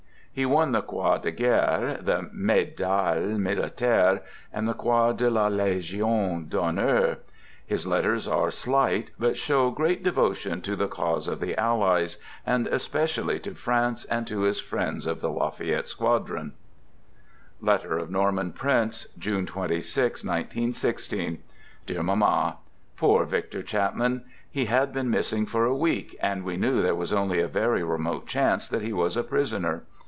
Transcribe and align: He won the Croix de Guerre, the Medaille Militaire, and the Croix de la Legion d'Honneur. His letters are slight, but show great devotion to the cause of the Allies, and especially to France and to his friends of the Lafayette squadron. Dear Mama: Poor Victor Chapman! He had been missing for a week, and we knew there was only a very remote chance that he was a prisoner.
He 0.33 0.45
won 0.45 0.71
the 0.71 0.81
Croix 0.81 1.17
de 1.17 1.29
Guerre, 1.29 1.99
the 2.01 2.29
Medaille 2.31 3.37
Militaire, 3.37 4.21
and 4.53 4.65
the 4.65 4.73
Croix 4.73 5.11
de 5.11 5.29
la 5.29 5.47
Legion 5.49 6.45
d'Honneur. 6.47 7.17
His 7.67 7.85
letters 7.85 8.29
are 8.29 8.49
slight, 8.49 9.11
but 9.19 9.35
show 9.37 9.71
great 9.71 10.03
devotion 10.05 10.61
to 10.61 10.77
the 10.77 10.87
cause 10.87 11.27
of 11.27 11.41
the 11.41 11.57
Allies, 11.59 12.15
and 12.45 12.65
especially 12.67 13.39
to 13.39 13.53
France 13.55 14.05
and 14.05 14.25
to 14.27 14.43
his 14.43 14.57
friends 14.61 15.05
of 15.05 15.19
the 15.19 15.29
Lafayette 15.29 15.89
squadron. 15.89 16.53
Dear 17.61 18.05
Mama: 22.01 22.57
Poor 22.95 23.25
Victor 23.25 23.63
Chapman! 23.63 24.23
He 24.49 24.65
had 24.65 24.93
been 24.93 25.09
missing 25.09 25.45
for 25.45 25.65
a 25.65 25.75
week, 25.75 26.15
and 26.21 26.45
we 26.45 26.55
knew 26.55 26.81
there 26.81 26.95
was 26.95 27.11
only 27.11 27.41
a 27.41 27.47
very 27.49 27.83
remote 27.83 28.27
chance 28.27 28.69
that 28.69 28.81
he 28.81 28.93
was 28.93 29.17
a 29.17 29.23
prisoner. 29.25 29.83